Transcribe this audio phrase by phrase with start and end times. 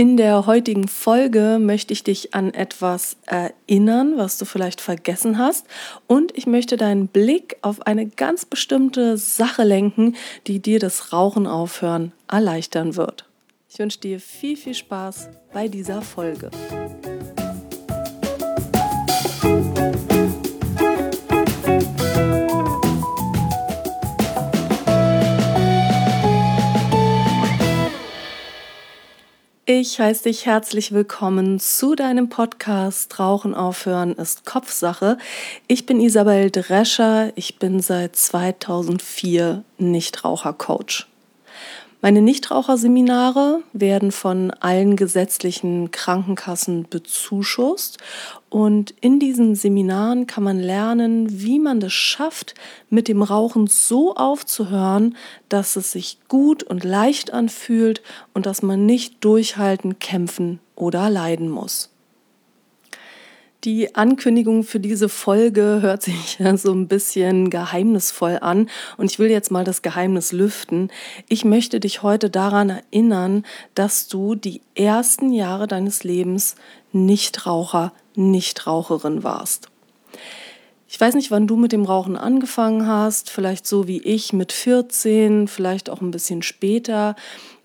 [0.00, 5.66] In der heutigen Folge möchte ich dich an etwas erinnern, was du vielleicht vergessen hast.
[6.06, 10.14] Und ich möchte deinen Blick auf eine ganz bestimmte Sache lenken,
[10.46, 13.24] die dir das Rauchen aufhören erleichtern wird.
[13.68, 16.52] Ich wünsche dir viel, viel Spaß bei dieser Folge.
[29.70, 35.18] Ich heiße dich herzlich willkommen zu deinem Podcast Rauchen aufhören ist Kopfsache.
[35.66, 41.06] Ich bin Isabel Drescher, ich bin seit 2004 Nichtrauchercoach.
[42.00, 47.98] Meine Nichtraucherseminare werden von allen gesetzlichen Krankenkassen bezuschusst
[48.50, 52.54] und in diesen Seminaren kann man lernen, wie man es schafft,
[52.88, 55.16] mit dem Rauchen so aufzuhören,
[55.48, 58.00] dass es sich gut und leicht anfühlt
[58.32, 61.90] und dass man nicht durchhalten, kämpfen oder leiden muss.
[63.64, 69.18] Die Ankündigung für diese Folge hört sich ja so ein bisschen geheimnisvoll an und ich
[69.18, 70.90] will jetzt mal das Geheimnis lüften.
[71.28, 76.54] Ich möchte dich heute daran erinnern, dass du die ersten Jahre deines Lebens
[76.92, 79.68] Nichtraucher, Nichtraucherin warst.
[80.90, 84.52] Ich weiß nicht, wann du mit dem Rauchen angefangen hast, vielleicht so wie ich mit
[84.52, 87.16] 14, vielleicht auch ein bisschen später.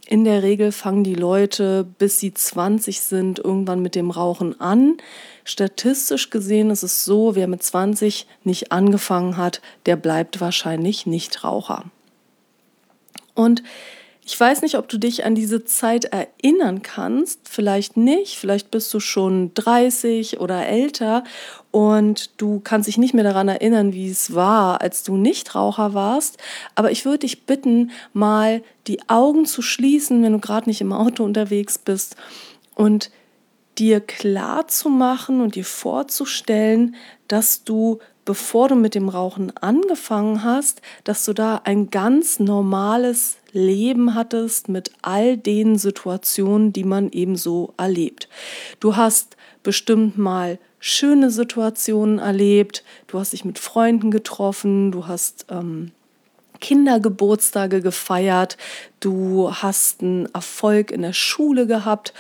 [0.05, 4.97] In der Regel fangen die Leute, bis sie 20 sind, irgendwann mit dem Rauchen an.
[5.45, 11.43] Statistisch gesehen ist es so, wer mit 20 nicht angefangen hat, der bleibt wahrscheinlich nicht
[11.43, 11.85] Raucher.
[13.33, 13.63] Und
[14.25, 17.41] ich weiß nicht, ob du dich an diese Zeit erinnern kannst.
[17.49, 18.37] Vielleicht nicht.
[18.37, 21.25] Vielleicht bist du schon 30 oder älter
[21.71, 25.93] und du kannst dich nicht mehr daran erinnern, wie es war, als du nicht Raucher
[25.93, 26.37] warst.
[26.75, 30.93] Aber ich würde dich bitten, mal die Augen zu schließen, wenn du gerade nicht im
[30.93, 32.15] Auto unterwegs bist
[32.75, 33.11] und
[33.77, 36.95] dir klar zu machen und dir vorzustellen,
[37.27, 43.37] dass du, bevor du mit dem Rauchen angefangen hast, dass du da ein ganz normales
[43.51, 48.27] Leben hattest mit all den Situationen, die man eben so erlebt.
[48.79, 55.45] Du hast bestimmt mal schöne Situationen erlebt, du hast dich mit Freunden getroffen, du hast
[55.49, 55.91] ähm,
[56.63, 58.57] Kindergeburtstage gefeiert,
[59.01, 62.13] du hast einen Erfolg in der Schule gehabt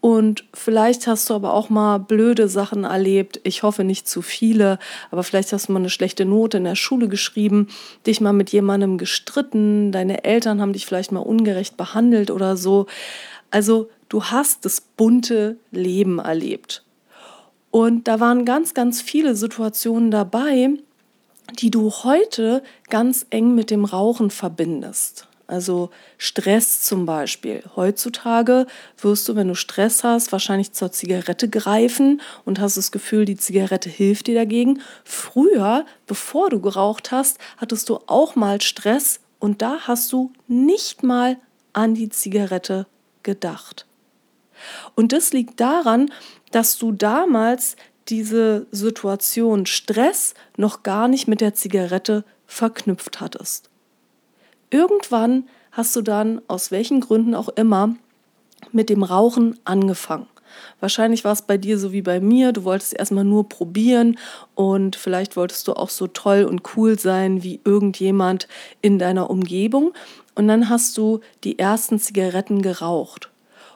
[0.00, 3.40] und vielleicht hast du aber auch mal blöde Sachen erlebt.
[3.42, 4.78] Ich hoffe nicht zu viele,
[5.10, 7.66] aber vielleicht hast du mal eine schlechte Note in der Schule geschrieben,
[8.06, 12.86] dich mal mit jemandem gestritten, deine Eltern haben dich vielleicht mal ungerecht behandelt oder so.
[13.50, 16.84] Also du hast das bunte Leben erlebt.
[17.72, 20.70] Und da waren ganz, ganz viele Situationen dabei,
[21.52, 25.28] die du heute ganz eng mit dem Rauchen verbindest.
[25.46, 25.88] Also
[26.18, 27.62] Stress zum Beispiel.
[27.74, 28.66] Heutzutage
[28.98, 33.38] wirst du, wenn du Stress hast, wahrscheinlich zur Zigarette greifen und hast das Gefühl, die
[33.38, 34.82] Zigarette hilft dir dagegen.
[35.04, 41.02] Früher, bevor du geraucht hast, hattest du auch mal Stress und da hast du nicht
[41.02, 41.38] mal
[41.72, 42.86] an die Zigarette
[43.22, 43.86] gedacht.
[44.94, 46.10] Und das liegt daran,
[46.50, 47.76] dass du damals
[48.08, 53.70] diese Situation Stress noch gar nicht mit der Zigarette verknüpft hattest.
[54.70, 57.94] Irgendwann hast du dann, aus welchen Gründen auch immer,
[58.72, 60.26] mit dem Rauchen angefangen.
[60.80, 62.52] Wahrscheinlich war es bei dir so wie bei mir.
[62.52, 64.18] Du wolltest erstmal nur probieren
[64.54, 68.48] und vielleicht wolltest du auch so toll und cool sein wie irgendjemand
[68.80, 69.92] in deiner Umgebung.
[70.34, 73.30] Und dann hast du die ersten Zigaretten geraucht.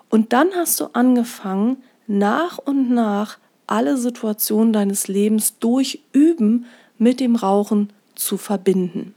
[0.09, 3.39] Und dann hast du angefangen, nach und nach
[3.73, 6.67] alle Situationen deines Lebens durch Üben
[6.99, 9.15] mit dem Rauchen zu verbinden.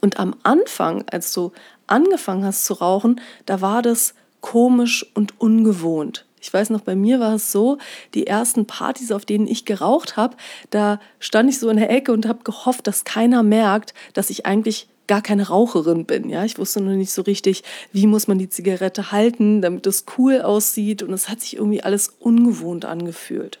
[0.00, 1.52] Und am Anfang, als du
[1.86, 6.26] angefangen hast zu rauchen, da war das komisch und ungewohnt.
[6.40, 7.78] Ich weiß noch, bei mir war es so,
[8.14, 10.36] die ersten Partys, auf denen ich geraucht habe,
[10.70, 14.44] da stand ich so in der Ecke und habe gehofft, dass keiner merkt, dass ich
[14.44, 16.30] eigentlich gar keine Raucherin bin.
[16.30, 20.04] Ja, ich wusste noch nicht so richtig, wie muss man die Zigarette halten, damit es
[20.16, 21.02] cool aussieht.
[21.02, 23.58] Und es hat sich irgendwie alles ungewohnt angefühlt.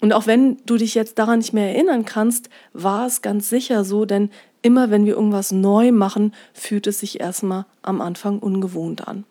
[0.00, 3.84] Und auch wenn du dich jetzt daran nicht mehr erinnern kannst, war es ganz sicher
[3.84, 4.30] so, denn
[4.62, 9.24] immer wenn wir irgendwas neu machen, fühlt es sich erstmal am Anfang ungewohnt an.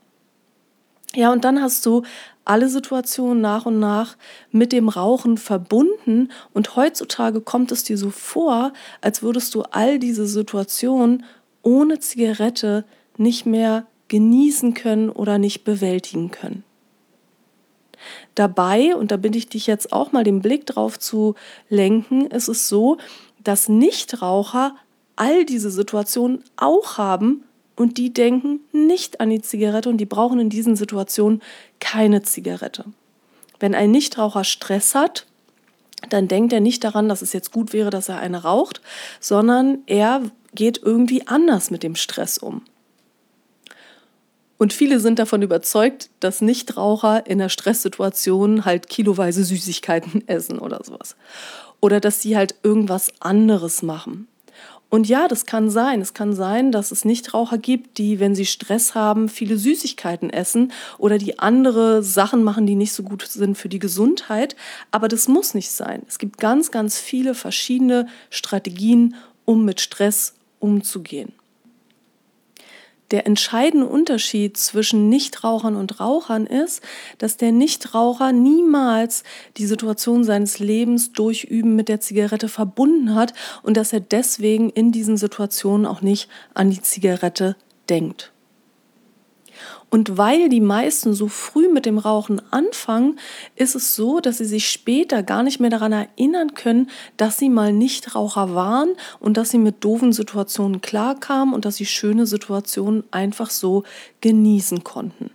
[1.18, 2.04] Ja, und dann hast du
[2.46, 4.18] alle Situationen nach und nach
[4.52, 8.72] mit dem Rauchen verbunden und heutzutage kommt es dir so vor,
[9.02, 11.26] als würdest du all diese Situationen
[11.64, 12.86] ohne Zigarette
[13.18, 16.64] nicht mehr genießen können oder nicht bewältigen können.
[18.36, 21.34] Dabei, und da bitte ich dich jetzt auch mal den Blick drauf zu
[21.68, 22.98] lenken, ist es so,
[23.44, 24.76] dass Nichtraucher
[25.16, 27.44] all diese Situationen auch haben
[27.78, 31.42] und die denken nicht an die Zigarette und die brauchen in diesen Situationen
[31.80, 32.84] keine Zigarette.
[33.60, 35.26] Wenn ein Nichtraucher Stress hat,
[36.10, 38.82] dann denkt er nicht daran, dass es jetzt gut wäre, dass er eine raucht,
[39.20, 42.64] sondern er geht irgendwie anders mit dem Stress um.
[44.58, 50.84] Und viele sind davon überzeugt, dass Nichtraucher in der Stresssituation halt kiloweise Süßigkeiten essen oder
[50.84, 51.16] sowas.
[51.80, 54.28] Oder dass sie halt irgendwas anderes machen.
[54.90, 56.00] Und ja, das kann sein.
[56.00, 60.72] Es kann sein, dass es Nichtraucher gibt, die, wenn sie Stress haben, viele Süßigkeiten essen
[60.98, 64.56] oder die andere Sachen machen, die nicht so gut sind für die Gesundheit.
[64.92, 66.04] Aber das muss nicht sein.
[66.08, 71.34] Es gibt ganz, ganz viele verschiedene Strategien, um mit Stress umzugehen.
[73.12, 76.82] Der entscheidende Unterschied zwischen Nichtrauchern und Rauchern ist,
[77.18, 79.24] dass der Nichtraucher niemals
[79.56, 83.34] die Situation seines Lebens durch Üben mit der Zigarette verbunden hat
[83.64, 87.56] und dass er deswegen in diesen Situationen auch nicht an die Zigarette
[87.90, 88.34] denkt.
[89.90, 93.20] Und weil die meisten so früh mit dem Rauchen anfangen,
[93.56, 97.50] ist es so, dass sie sich später gar nicht mehr daran erinnern können, dass sie
[97.50, 98.90] mal Nichtraucher waren
[99.20, 103.84] und dass sie mit doofen Situationen klarkamen und dass sie schöne Situationen einfach so
[104.22, 105.32] genießen konnten.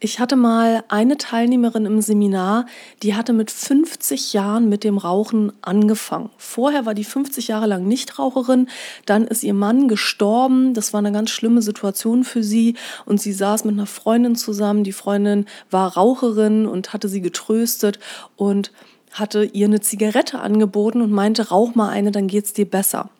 [0.00, 2.66] Ich hatte mal eine Teilnehmerin im Seminar,
[3.02, 6.30] die hatte mit 50 Jahren mit dem Rauchen angefangen.
[6.36, 8.68] Vorher war die 50 Jahre lang Nichtraucherin,
[9.06, 10.72] dann ist ihr Mann gestorben.
[10.72, 14.84] Das war eine ganz schlimme Situation für sie und sie saß mit einer Freundin zusammen.
[14.84, 17.98] Die Freundin war Raucherin und hatte sie getröstet
[18.36, 18.70] und
[19.10, 23.10] hatte ihr eine Zigarette angeboten und meinte, rauch mal eine, dann geht's dir besser.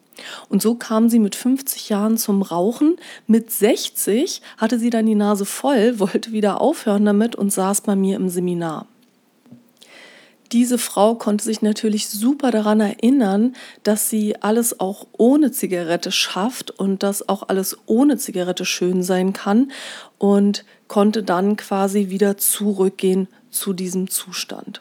[0.48, 2.96] Und so kam sie mit 50 Jahren zum Rauchen.
[3.26, 7.96] Mit 60 hatte sie dann die Nase voll, wollte wieder aufhören damit und saß bei
[7.96, 8.86] mir im Seminar.
[10.52, 16.70] Diese Frau konnte sich natürlich super daran erinnern, dass sie alles auch ohne Zigarette schafft
[16.70, 19.70] und dass auch alles ohne Zigarette schön sein kann
[20.16, 24.80] und konnte dann quasi wieder zurückgehen zu diesem Zustand.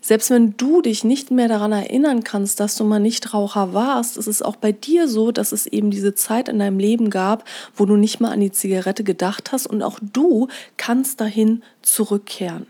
[0.00, 4.26] Selbst wenn du dich nicht mehr daran erinnern kannst, dass du mal Nichtraucher warst, ist
[4.26, 7.44] es auch bei dir so, dass es eben diese Zeit in deinem Leben gab,
[7.74, 12.66] wo du nicht mal an die Zigarette gedacht hast und auch du kannst dahin zurückkehren.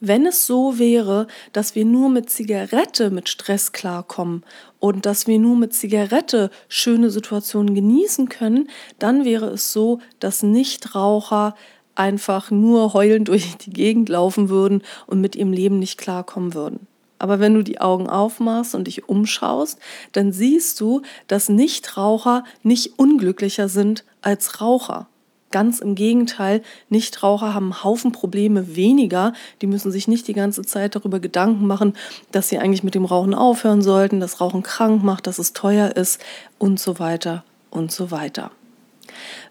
[0.00, 4.44] Wenn es so wäre, dass wir nur mit Zigarette mit Stress klarkommen
[4.78, 8.68] und dass wir nur mit Zigarette schöne Situationen genießen können,
[9.00, 11.56] dann wäre es so, dass Nichtraucher
[11.98, 16.86] einfach nur heulend durch die Gegend laufen würden und mit ihrem Leben nicht klarkommen würden.
[17.18, 19.78] Aber wenn du die Augen aufmachst und dich umschaust,
[20.12, 25.08] dann siehst du, dass Nichtraucher nicht unglücklicher sind als Raucher.
[25.50, 29.32] Ganz im Gegenteil, Nichtraucher haben einen Haufen Probleme weniger.
[29.62, 31.94] Die müssen sich nicht die ganze Zeit darüber Gedanken machen,
[32.32, 35.96] dass sie eigentlich mit dem Rauchen aufhören sollten, dass Rauchen krank macht, dass es teuer
[35.96, 36.20] ist
[36.58, 38.50] und so weiter und so weiter.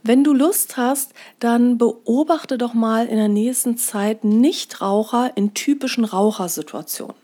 [0.04, 6.06] Wenn du Lust hast, dann beobachte doch mal in der nächsten Zeit Nichtraucher in typischen
[6.06, 7.16] Rauchersituationen.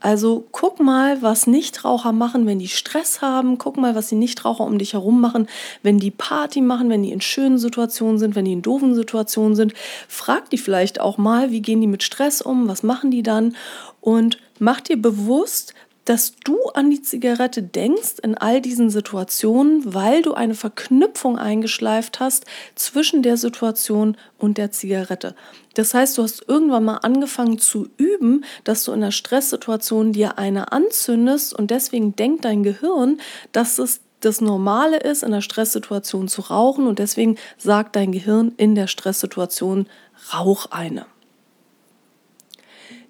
[0.00, 3.58] Also guck mal, was Nichtraucher machen, wenn die Stress haben.
[3.58, 5.48] Guck mal, was die Nichtraucher um dich herum machen,
[5.82, 9.56] wenn die Party machen, wenn die in schönen Situationen sind, wenn die in doofen Situationen
[9.56, 9.72] sind.
[10.08, 13.56] Frag die vielleicht auch mal, wie gehen die mit Stress um, was machen die dann?
[14.00, 15.72] Und mach dir bewusst,
[16.04, 22.20] dass du an die Zigarette denkst in all diesen Situationen, weil du eine Verknüpfung eingeschleift
[22.20, 25.34] hast zwischen der Situation und der Zigarette.
[25.74, 30.38] Das heißt, du hast irgendwann mal angefangen zu üben, dass du in einer Stresssituation dir
[30.38, 33.20] eine anzündest und deswegen denkt dein Gehirn,
[33.52, 38.52] dass es das Normale ist, in einer Stresssituation zu rauchen und deswegen sagt dein Gehirn
[38.56, 39.86] in der Stresssituation,
[40.32, 41.06] rauch eine.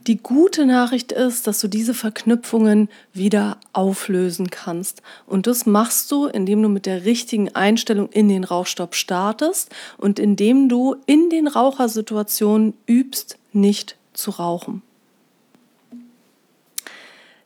[0.07, 5.01] Die gute Nachricht ist, dass du diese Verknüpfungen wieder auflösen kannst.
[5.27, 10.19] Und das machst du, indem du mit der richtigen Einstellung in den Rauchstopp startest und
[10.19, 14.83] indem du in den Rauchersituationen übst, nicht zu rauchen.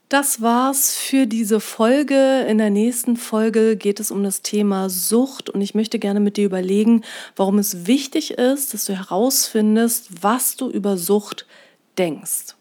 [0.09, 2.41] Das war's für diese Folge.
[2.49, 6.37] In der nächsten Folge geht es um das Thema Sucht und ich möchte gerne mit
[6.37, 7.03] dir überlegen,
[7.37, 11.47] warum es wichtig ist, dass du herausfindest, was du über Sucht
[11.99, 12.55] denkst.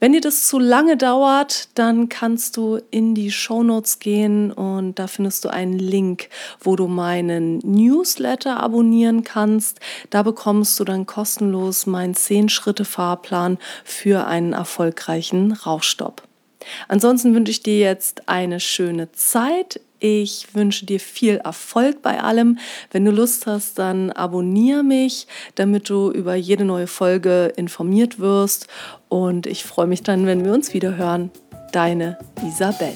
[0.00, 4.98] Wenn dir das zu lange dauert, dann kannst du in die Show Notes gehen und
[4.98, 6.28] da findest du einen Link,
[6.60, 9.80] wo du meinen Newsletter abonnieren kannst.
[10.10, 16.22] Da bekommst du dann kostenlos meinen 10-Schritte-Fahrplan für einen erfolgreichen Rauchstopp.
[16.88, 19.80] Ansonsten wünsche ich dir jetzt eine schöne Zeit.
[20.06, 22.58] Ich wünsche dir viel Erfolg bei allem.
[22.90, 28.66] Wenn du Lust hast, dann abonniere mich, damit du über jede neue Folge informiert wirst.
[29.08, 31.30] Und ich freue mich dann, wenn wir uns wieder hören.
[31.72, 32.92] Deine Isabel.